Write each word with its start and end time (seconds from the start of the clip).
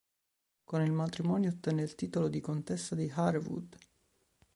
Con 0.63 0.81
il 0.81 0.91
matrimonio 0.91 1.51
ottenne 1.51 1.83
il 1.83 1.93
titolo 1.93 2.27
di 2.27 2.39
"contessa 2.39 2.95
di 2.95 3.07
Harewood". 3.13 3.77